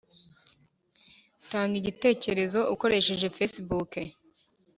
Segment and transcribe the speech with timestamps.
[1.51, 3.91] tanga igitekerezo ukoresheje facebook